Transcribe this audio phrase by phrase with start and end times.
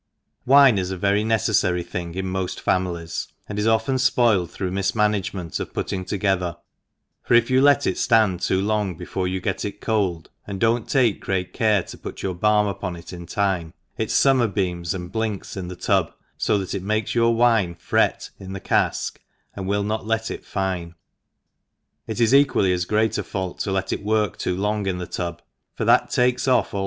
[0.47, 4.71] WINE is a very necefTary tkine; in moft fa« milies, and is often fpoiled through
[4.71, 6.57] mif inanagement of putting together,
[7.21, 10.73] for if you let it ftand too long before you get it cold, and do
[10.73, 14.95] not take great cate to put your barm upon it in time, it fummer beams
[14.95, 19.17] and blinks in the tub, fo that it makes your wine fret in the caik,
[19.55, 20.95] and will not let it fine;
[22.07, 25.05] it is equally as great a fault to let it work too long in the
[25.05, 25.43] tub,
[25.75, 26.79] for that takes off all